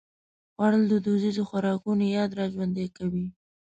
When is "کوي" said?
2.97-3.25